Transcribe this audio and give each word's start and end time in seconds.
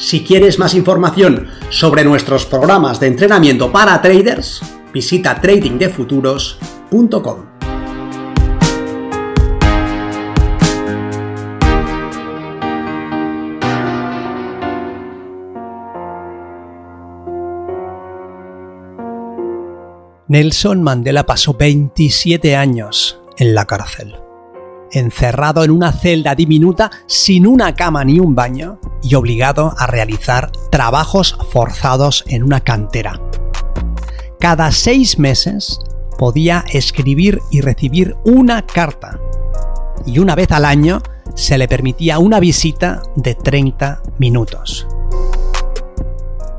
Si 0.00 0.24
quieres 0.24 0.58
más 0.58 0.74
información 0.74 1.48
sobre 1.68 2.02
nuestros 2.04 2.46
programas 2.46 2.98
de 3.00 3.06
entrenamiento 3.06 3.70
para 3.70 4.00
traders, 4.00 4.62
visita 4.94 5.38
tradingdefuturos.com. 5.38 7.50
Nelson 20.28 20.82
Mandela 20.82 21.26
pasó 21.26 21.52
27 21.52 22.56
años 22.56 23.20
en 23.36 23.54
la 23.54 23.66
cárcel, 23.66 24.16
encerrado 24.92 25.64
en 25.64 25.70
una 25.70 25.92
celda 25.92 26.34
diminuta 26.34 26.90
sin 27.06 27.46
una 27.46 27.74
cama 27.74 28.04
ni 28.04 28.18
un 28.18 28.34
baño 28.34 28.80
y 29.02 29.14
obligado 29.14 29.74
a 29.78 29.86
realizar 29.86 30.50
trabajos 30.70 31.36
forzados 31.50 32.24
en 32.28 32.42
una 32.42 32.60
cantera. 32.60 33.20
Cada 34.38 34.72
seis 34.72 35.18
meses 35.18 35.78
podía 36.18 36.64
escribir 36.72 37.40
y 37.50 37.60
recibir 37.60 38.16
una 38.24 38.66
carta 38.66 39.20
y 40.06 40.18
una 40.18 40.34
vez 40.34 40.50
al 40.52 40.64
año 40.64 41.02
se 41.34 41.58
le 41.58 41.68
permitía 41.68 42.18
una 42.18 42.40
visita 42.40 43.02
de 43.16 43.34
30 43.34 44.02
minutos. 44.18 44.86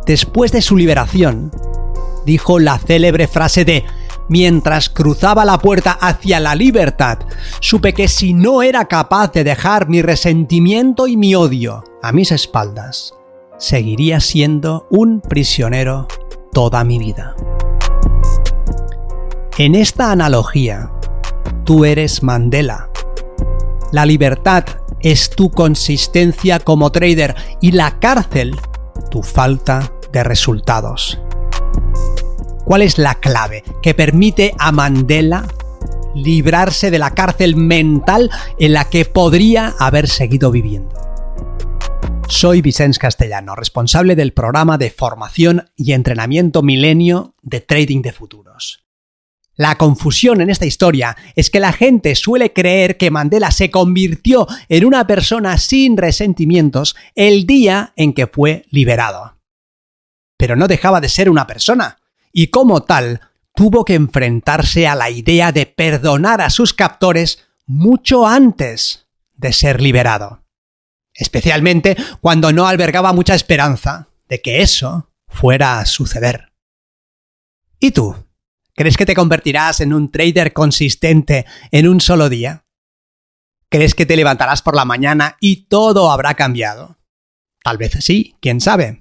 Después 0.06 0.52
de 0.52 0.62
su 0.62 0.76
liberación, 0.76 1.52
dijo 2.26 2.60
la 2.60 2.78
célebre 2.78 3.28
frase 3.28 3.66
de 3.66 3.84
Mientras 4.32 4.90
cruzaba 4.90 5.44
la 5.44 5.58
puerta 5.58 5.92
hacia 5.92 6.40
la 6.40 6.56
libertad, 6.56 7.20
supe 7.60 7.94
que 7.94 8.08
si 8.08 8.34
no 8.34 8.62
era 8.62 8.86
capaz 8.86 9.34
de 9.34 9.44
dejar 9.44 9.90
mi 9.90 10.02
resentimiento 10.02 11.06
y 11.06 11.18
mi 11.18 11.36
odio 11.36 11.84
a 12.02 12.14
mis 12.14 12.32
espaldas, 12.32 13.14
seguiría 13.58 14.22
siendo 14.22 14.88
un 14.90 15.20
prisionero 15.20 16.08
toda 16.54 16.86
mi 16.86 16.98
vida. 16.98 17.36
En 19.58 19.76
esta 19.76 20.14
analogía, 20.14 20.94
tú 21.66 21.84
eres 21.84 22.24
Mandela. 22.24 22.90
La 23.92 24.06
libertad 24.06 24.64
es 25.02 25.30
tu 25.30 25.52
consistencia 25.52 26.62
como 26.62 26.90
trader 26.94 27.36
y 27.60 27.74
la 27.74 28.00
cárcel 28.00 28.56
tu 29.10 29.24
falta 29.24 29.92
de 30.14 30.24
resultados. 30.24 31.20
¿Cuál 32.72 32.84
es 32.84 32.98
la 32.98 33.16
clave 33.16 33.66
que 33.82 33.94
permite 33.94 34.54
a 34.58 34.72
Mandela 34.72 35.46
librarse 36.16 36.90
de 36.90 37.00
la 37.00 37.12
cárcel 37.12 37.58
mental 37.58 38.32
en 38.60 38.72
la 38.72 38.86
que 38.86 39.04
podría 39.04 39.76
haber 39.78 40.08
seguido 40.08 40.52
viviendo? 40.52 40.96
Soy 42.30 42.62
Vicente 42.62 42.98
Castellano, 42.98 43.56
responsable 43.56 44.16
del 44.16 44.32
programa 44.32 44.78
de 44.78 44.90
formación 44.90 45.70
y 45.76 45.92
entrenamiento 45.92 46.62
milenio 46.62 47.36
de 47.42 47.60
Trading 47.60 48.02
de 48.04 48.14
Futuros. 48.14 48.86
La 49.58 49.76
confusión 49.76 50.40
en 50.40 50.50
esta 50.50 50.66
historia 50.66 51.18
es 51.36 51.50
que 51.50 51.60
la 51.60 51.74
gente 51.74 52.16
suele 52.16 52.54
creer 52.54 52.96
que 52.96 53.12
Mandela 53.12 53.52
se 53.52 53.70
convirtió 53.70 54.48
en 54.70 54.86
una 54.86 55.06
persona 55.06 55.58
sin 55.58 55.98
resentimientos 55.98 56.96
el 57.16 57.46
día 57.46 57.92
en 57.98 58.14
que 58.14 58.28
fue 58.28 58.64
liberado. 58.72 59.40
Pero 60.38 60.56
no 60.56 60.70
dejaba 60.70 61.02
de 61.02 61.10
ser 61.10 61.30
una 61.30 61.46
persona 61.46 61.98
y 62.32 62.48
como 62.48 62.84
tal 62.84 63.22
tuvo 63.56 63.84
que 63.86 63.96
enfrentarse 63.96 64.88
a 64.88 64.96
la 64.96 65.10
idea 65.10 65.52
de 65.52 65.66
perdonar 65.66 66.42
a 66.42 66.50
sus 66.50 66.74
captores 66.74 67.48
mucho 67.66 68.26
antes 68.26 69.08
de 69.34 69.54
ser 69.54 69.82
liberado. 69.82 70.44
Especialmente 71.14 71.98
cuando 72.22 72.52
no 72.54 72.68
albergaba 72.68 73.14
mucha 73.14 73.36
esperanza 73.36 74.10
de 74.30 74.42
que 74.42 74.62
eso 74.62 75.10
fuera 75.28 75.80
a 75.80 75.86
suceder. 75.86 76.54
¿Y 77.80 77.92
tú? 77.92 78.16
¿Crees 78.74 78.96
que 78.96 79.06
te 79.06 79.16
convertirás 79.16 79.82
en 79.82 79.94
un 79.94 80.10
trader 80.12 80.54
consistente 80.54 81.46
en 81.72 81.88
un 81.88 82.00
solo 82.00 82.30
día? 82.30 82.66
¿Crees 83.70 83.96
que 83.96 84.06
te 84.06 84.16
levantarás 84.16 84.62
por 84.62 84.76
la 84.76 84.86
mañana 84.86 85.38
y 85.40 85.68
todo 85.68 86.12
habrá 86.12 86.36
cambiado? 86.36 86.98
Tal 87.64 87.78
vez 87.78 87.92
sí, 88.00 88.36
quién 88.42 88.62
sabe 88.62 89.01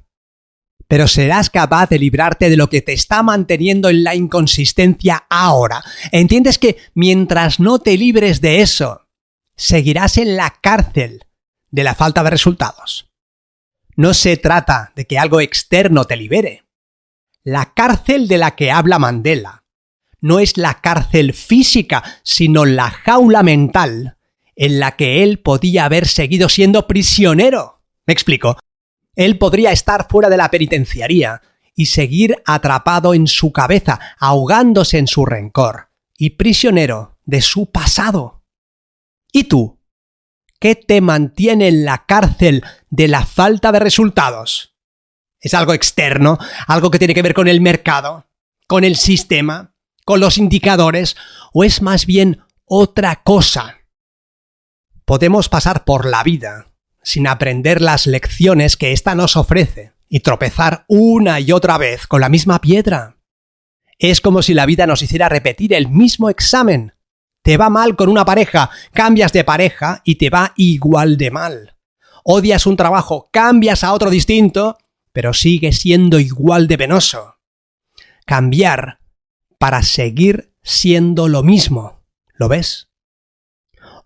pero 0.91 1.06
serás 1.06 1.51
capaz 1.51 1.89
de 1.89 2.01
librarte 2.01 2.51
de 2.51 2.56
lo 2.56 2.69
que 2.69 2.83
te 2.83 2.93
está 2.93 3.23
manteniendo 3.23 3.91
en 3.91 4.03
la 4.03 4.17
inconsistencia 4.17 5.25
ahora. 5.31 5.84
¿Entiendes 6.11 6.59
que 6.59 6.78
mientras 6.95 7.61
no 7.61 7.78
te 7.78 7.97
libres 7.97 8.41
de 8.41 8.61
eso, 8.61 9.06
seguirás 9.55 10.19
en 10.19 10.37
la 10.37 10.53
cárcel 10.61 11.27
de 11.71 11.84
la 11.84 11.95
falta 11.95 12.25
de 12.25 12.31
resultados? 12.31 13.09
No 13.95 14.15
se 14.15 14.37
trata 14.37 14.91
de 14.97 15.06
que 15.06 15.17
algo 15.17 15.41
externo 15.41 16.06
te 16.06 16.17
libere. 16.17 16.65
La 17.45 17.73
cárcel 17.73 18.27
de 18.27 18.39
la 18.39 18.56
que 18.56 18.73
habla 18.73 18.99
Mandela 18.99 19.62
no 20.21 20.41
es 20.41 20.56
la 20.56 20.81
cárcel 20.81 21.34
física, 21.34 22.03
sino 22.25 22.65
la 22.65 22.91
jaula 22.91 23.45
mental 23.45 24.17
en 24.56 24.81
la 24.81 24.97
que 24.97 25.23
él 25.23 25.39
podía 25.39 25.84
haber 25.84 26.09
seguido 26.09 26.49
siendo 26.49 26.89
prisionero. 26.89 27.81
Me 28.09 28.12
explico. 28.12 28.59
Él 29.20 29.36
podría 29.36 29.70
estar 29.70 30.06
fuera 30.08 30.31
de 30.31 30.38
la 30.38 30.50
penitenciaría 30.50 31.42
y 31.75 31.86
seguir 31.86 32.42
atrapado 32.47 33.12
en 33.12 33.26
su 33.26 33.53
cabeza, 33.53 34.00
ahogándose 34.19 34.97
en 34.97 35.06
su 35.06 35.26
rencor 35.26 35.91
y 36.16 36.31
prisionero 36.31 37.19
de 37.26 37.42
su 37.42 37.70
pasado. 37.70 38.47
¿Y 39.31 39.44
tú? 39.44 39.78
¿Qué 40.58 40.75
te 40.75 41.03
mantiene 41.03 41.69
en 41.69 41.84
la 41.84 42.06
cárcel 42.06 42.64
de 42.88 43.08
la 43.08 43.26
falta 43.26 43.72
de 43.72 43.81
resultados? 43.81 44.75
¿Es 45.38 45.52
algo 45.52 45.75
externo? 45.75 46.38
¿Algo 46.66 46.91
que 46.91 46.98
tiene 46.98 47.12
que 47.12 47.20
ver 47.20 47.34
con 47.34 47.47
el 47.47 47.60
mercado? 47.60 48.26
¿Con 48.66 48.84
el 48.84 48.97
sistema? 48.97 49.75
¿Con 50.06 50.20
los 50.20 50.38
indicadores? 50.38 51.14
¿O 51.52 51.62
es 51.62 51.82
más 51.82 52.06
bien 52.06 52.41
otra 52.64 53.22
cosa? 53.22 53.81
Podemos 55.04 55.50
pasar 55.50 55.84
por 55.84 56.06
la 56.06 56.22
vida 56.22 56.69
sin 57.03 57.27
aprender 57.27 57.81
las 57.81 58.06
lecciones 58.06 58.77
que 58.77 58.93
ésta 58.93 59.15
nos 59.15 59.37
ofrece 59.37 59.93
y 60.09 60.21
tropezar 60.21 60.84
una 60.88 61.41
y 61.41 61.53
otra 61.53 61.78
vez 61.78 62.06
con 62.06 62.21
la 62.21 62.28
misma 62.28 62.61
piedra. 62.61 63.16
Es 63.99 64.21
como 64.21 64.43
si 64.43 64.55
la 64.55 64.66
vida 64.66 64.87
nos 64.87 65.03
hiciera 65.03 65.28
repetir 65.28 65.72
el 65.72 65.88
mismo 65.88 66.31
examen. 66.31 66.94
Te 67.43 67.56
va 67.56 67.71
mal 67.71 67.97
con 67.97 68.09
una 68.09 68.25
pareja, 68.25 68.71
cambias 68.93 69.33
de 69.33 69.44
pareja 69.44 70.03
y 70.05 70.16
te 70.16 70.31
va 70.31 70.53
igual 70.56 71.16
de 71.16 71.31
mal. 71.31 71.77
Odias 72.25 72.66
un 72.66 72.77
trabajo, 72.77 73.28
cambias 73.32 73.84
a 73.84 73.93
otro 73.93 74.11
distinto, 74.11 74.78
pero 75.12 75.32
sigue 75.32 75.72
siendo 75.72 76.19
igual 76.19 76.67
de 76.69 76.78
penoso. 76.78 77.37
Cambiar 78.27 79.00
para 79.59 79.82
seguir 79.82 80.55
siendo 80.62 81.28
lo 81.28 81.43
mismo. 81.43 82.03
¿Lo 82.34 82.49
ves? 82.49 82.90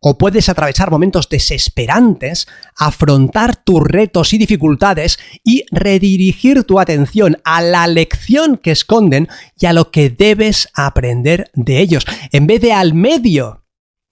O 0.06 0.18
puedes 0.18 0.50
atravesar 0.50 0.90
momentos 0.90 1.30
desesperantes, 1.30 2.46
afrontar 2.76 3.56
tus 3.56 3.80
retos 3.80 4.34
y 4.34 4.38
dificultades 4.38 5.18
y 5.42 5.64
redirigir 5.70 6.64
tu 6.64 6.78
atención 6.78 7.38
a 7.42 7.62
la 7.62 7.86
lección 7.86 8.58
que 8.58 8.72
esconden 8.72 9.28
y 9.58 9.64
a 9.64 9.72
lo 9.72 9.90
que 9.90 10.10
debes 10.10 10.68
aprender 10.74 11.50
de 11.54 11.80
ellos, 11.80 12.04
en 12.32 12.46
vez 12.46 12.60
de 12.60 12.74
al 12.74 12.92
medio 12.92 13.64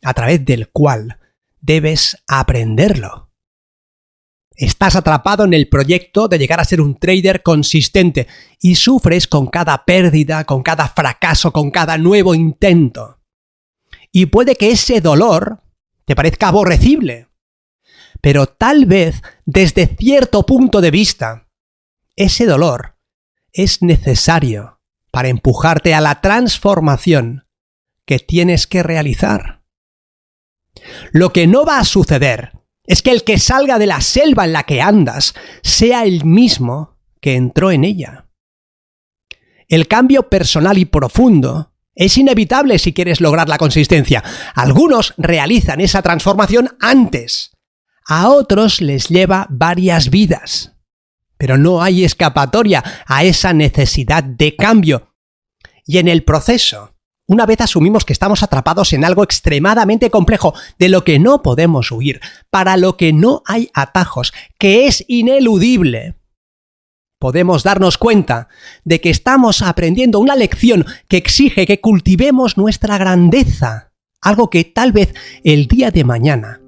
a 0.02 0.14
través 0.14 0.43
del 0.46 0.70
cual 0.70 1.19
debes 1.61 2.17
aprenderlo. 2.26 3.31
Estás 4.56 4.96
atrapado 4.96 5.44
en 5.44 5.52
el 5.52 5.69
proyecto 5.69 6.26
de 6.26 6.38
llegar 6.38 6.58
a 6.58 6.64
ser 6.64 6.81
un 6.81 6.96
trader 6.96 7.43
consistente 7.43 8.28
y 8.58 8.76
sufres 8.76 9.28
con 9.28 9.46
cada 9.49 9.84
pérdida, 9.84 10.44
con 10.44 10.62
cada 10.62 10.88
fracaso, 10.88 11.52
con 11.52 11.70
cada 11.70 11.99
nuevo 11.99 12.34
intento. 12.34 13.19
Y 14.11 14.26
puede 14.26 14.56
que 14.56 14.70
ese 14.70 15.02
dolor 15.02 15.62
te 16.04 16.14
parezca 16.14 16.49
aborrecible. 16.49 17.28
Pero 18.20 18.46
tal 18.46 18.87
vez, 18.87 19.22
desde 19.44 19.87
cierto 19.87 20.44
punto 20.44 20.81
de 20.81 20.90
vista, 20.90 21.49
ese 22.16 22.46
dolor 22.46 22.99
es 23.52 23.82
necesario 23.82 24.81
para 25.10 25.28
empujarte 25.28 25.94
a 25.94 26.00
la 26.00 26.20
transformación 26.20 27.46
que 28.06 28.19
tienes 28.19 28.66
que 28.66 28.82
realizar. 28.82 29.62
Lo 31.12 31.32
que 31.32 31.46
no 31.46 31.64
va 31.64 31.78
a 31.78 31.84
suceder 31.84 32.52
es 32.84 33.02
que 33.02 33.10
el 33.10 33.25
que 33.25 33.38
salga 33.38 33.78
de 33.78 33.87
la 33.87 34.00
selva 34.00 34.44
en 34.44 34.52
la 34.52 34.64
que 34.64 34.81
andas 34.81 35.34
sea 35.62 36.05
el 36.05 36.25
mismo 36.25 36.98
que 37.20 37.37
entró 37.37 37.70
en 37.70 37.84
ella. 37.84 38.28
El 39.69 39.87
cambio 39.88 40.28
personal 40.28 40.78
y 40.78 40.84
profundo 40.84 41.71
es 41.94 42.17
inevitable 42.17 42.79
si 42.79 42.93
quieres 42.93 43.21
lograr 43.21 43.49
la 43.49 43.59
consistencia. 43.59 44.23
Algunos 44.55 45.15
realizan 45.17 45.81
esa 45.81 46.03
transformación 46.03 46.77
antes. 46.81 47.53
A 48.06 48.29
otros 48.29 48.81
les 48.81 49.09
lleva 49.09 49.47
varias 49.50 50.11
vidas. 50.11 50.73
Pero 51.37 51.59
no 51.59 51.83
hay 51.83 52.05
escapatoria 52.05 52.83
a 53.06 53.25
esa 53.25 53.53
necesidad 53.53 54.23
de 54.25 54.56
cambio. 54.56 55.15
Y 55.85 55.99
en 55.99 56.09
el 56.09 56.25
proceso, 56.25 56.94
una 57.27 57.47
vez 57.47 57.61
asumimos 57.61 58.05
que 58.05 58.12
estamos 58.12 58.43
atrapados 58.43 58.93
en 58.93 59.05
algo 59.05 59.23
extremadamente 59.23 60.11
complejo, 60.11 60.55
de 60.79 60.89
lo 60.89 61.05
que 61.05 61.19
no 61.19 61.43
podemos 61.43 61.91
huir, 61.91 62.21
para 62.50 62.77
lo 62.77 62.97
que 62.97 63.12
no 63.12 63.43
hay 63.47 63.71
atajos, 63.75 64.33
que 64.59 64.87
es 64.87 65.05
ineludible, 65.09 66.15
podemos 67.22 67.62
darnos 67.62 67.98
cuenta 67.98 68.48
de 68.84 69.00
que 69.00 69.08
estamos 69.08 69.62
aprendiendo 69.62 70.19
una 70.19 70.34
lección 70.34 70.84
que 71.06 71.19
exige 71.19 71.66
que 71.66 71.80
cultivemos 71.80 72.56
nuestra 72.56 72.98
grandeza, 72.98 73.92
algo 74.20 74.50
que 74.50 74.64
tal 74.64 74.90
vez 74.90 75.14
el 75.44 75.69
día 75.69 75.92
de 75.92 76.02
mañana 76.02 76.60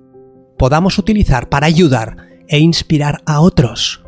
podamos 0.57 0.97
utilizar 0.97 1.49
para 1.49 1.67
ayudar 1.67 2.29
e 2.47 2.61
inspirar 2.61 3.21
a 3.27 3.41
otros. 3.41 4.05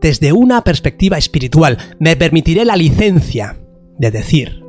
Desde 0.00 0.32
una 0.32 0.64
perspectiva 0.64 1.18
espiritual, 1.18 1.76
me 1.98 2.16
permitiré 2.16 2.64
la 2.64 2.76
licencia 2.76 3.58
de 3.98 4.10
decir 4.10 4.64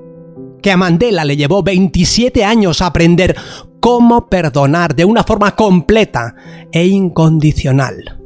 que 0.62 0.74
a 0.74 0.76
Mandela 0.76 1.24
le 1.24 1.38
llevó 1.38 1.64
27 1.64 2.44
años 2.44 2.82
aprender 2.82 3.38
cómo 3.80 4.28
perdonar 4.28 4.98
de 4.98 5.06
una 5.06 5.24
forma 5.24 5.56
completa 5.56 6.36
e 6.74 6.88
incondicional 6.88 8.19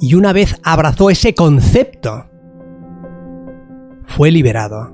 y 0.00 0.14
una 0.14 0.32
vez 0.32 0.56
abrazó 0.62 1.10
ese 1.10 1.34
concepto, 1.34 2.26
fue 4.04 4.30
liberado 4.30 4.92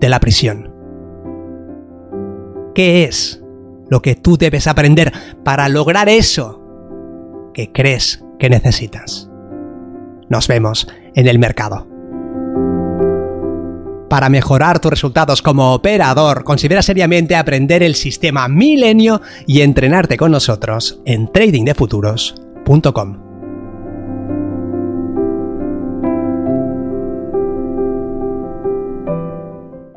de 0.00 0.08
la 0.08 0.20
prisión. 0.20 0.72
¿Qué 2.74 3.04
es 3.04 3.42
lo 3.88 4.02
que 4.02 4.14
tú 4.14 4.36
debes 4.36 4.66
aprender 4.66 5.12
para 5.44 5.68
lograr 5.68 6.08
eso 6.08 6.62
que 7.54 7.72
crees 7.72 8.24
que 8.38 8.50
necesitas? 8.50 9.30
Nos 10.28 10.48
vemos 10.48 10.88
en 11.14 11.28
el 11.28 11.38
mercado. 11.38 11.86
Para 14.08 14.28
mejorar 14.28 14.78
tus 14.78 14.90
resultados 14.90 15.42
como 15.42 15.74
operador, 15.74 16.44
considera 16.44 16.82
seriamente 16.82 17.34
aprender 17.34 17.82
el 17.82 17.96
sistema 17.96 18.46
Milenio 18.46 19.20
y 19.46 19.62
entrenarte 19.62 20.16
con 20.16 20.30
nosotros 20.30 21.00
en 21.04 21.32
tradingdefuturos.com. 21.32 23.25